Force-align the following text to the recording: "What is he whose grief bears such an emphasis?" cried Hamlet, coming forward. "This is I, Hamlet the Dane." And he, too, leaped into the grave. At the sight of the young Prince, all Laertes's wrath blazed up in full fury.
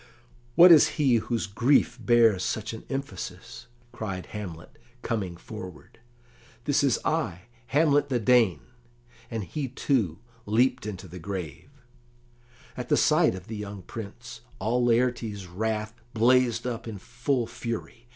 "What 0.55 0.71
is 0.71 0.87
he 0.97 1.17
whose 1.17 1.45
grief 1.45 1.99
bears 2.01 2.43
such 2.43 2.73
an 2.73 2.85
emphasis?" 2.89 3.67
cried 3.91 4.25
Hamlet, 4.25 4.79
coming 5.03 5.37
forward. 5.37 5.99
"This 6.63 6.83
is 6.83 6.97
I, 7.05 7.43
Hamlet 7.67 8.09
the 8.09 8.17
Dane." 8.19 8.61
And 9.29 9.43
he, 9.43 9.67
too, 9.67 10.17
leaped 10.47 10.87
into 10.87 11.07
the 11.07 11.19
grave. 11.19 11.69
At 12.75 12.89
the 12.89 12.97
sight 12.97 13.35
of 13.35 13.45
the 13.45 13.55
young 13.57 13.83
Prince, 13.83 14.41
all 14.57 14.83
Laertes's 14.83 15.45
wrath 15.45 15.93
blazed 16.15 16.65
up 16.65 16.87
in 16.87 16.97
full 16.97 17.45
fury. 17.45 18.07